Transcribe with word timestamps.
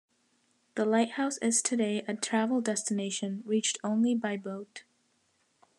The 0.73 0.83
lighthouse 0.83 1.37
is 1.43 1.61
today 1.61 2.03
a 2.07 2.15
travel 2.15 2.59
destination, 2.59 3.43
reached 3.45 3.77
only 3.83 4.15
by 4.15 4.35
boat. 4.35 4.83